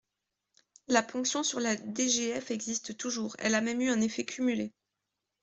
La 0.87 1.03
ponction 1.03 1.43
sur 1.43 1.59
la 1.59 1.75
DGF 1.75 2.49
existe 2.49 2.97
toujours, 2.97 3.35
elle 3.37 3.53
a 3.53 3.61
même 3.61 3.81
eu 3.81 3.89
un 3.91 4.01
effet 4.01 4.25
cumulé. 4.25 4.73